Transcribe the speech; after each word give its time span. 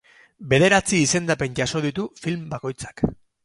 Bederatzi 0.53 1.01
izendapen 1.09 1.61
jaso 1.61 1.85
ditu 1.87 2.09
film 2.25 2.51
bakoitzak. 2.57 3.09